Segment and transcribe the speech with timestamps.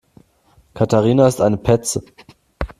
[0.73, 2.03] Katharina ist eine Petze.